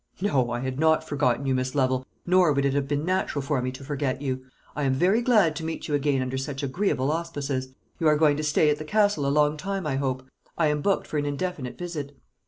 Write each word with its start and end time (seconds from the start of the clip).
"No, 0.19 0.49
I 0.49 0.61
had 0.61 0.79
not 0.79 1.03
forgotten 1.07 1.45
you, 1.45 1.53
Miss 1.53 1.75
Lovel, 1.75 2.07
nor 2.25 2.53
would 2.53 2.65
it 2.65 2.73
have 2.73 2.87
been 2.87 3.05
natural 3.05 3.43
for 3.43 3.61
me 3.61 3.71
to 3.73 3.83
forget 3.83 4.19
you. 4.19 4.43
I 4.75 4.81
am 4.81 4.93
very 4.95 5.21
glad 5.21 5.55
to 5.57 5.63
meet 5.63 5.87
you 5.87 5.93
again 5.93 6.23
under 6.23 6.39
such 6.39 6.63
agreeable 6.63 7.11
auspices. 7.11 7.71
You 7.99 8.07
are 8.07 8.17
going 8.17 8.35
to 8.37 8.43
stay 8.43 8.71
at 8.71 8.79
the 8.79 8.83
Castle 8.83 9.27
a 9.27 9.27
long 9.27 9.57
time, 9.57 9.85
I 9.85 9.97
hope. 9.97 10.23
I 10.57 10.69
am 10.69 10.81
booked 10.81 11.05
for 11.05 11.19
an 11.19 11.27
indefinite 11.27 11.77
visit." 11.77 12.17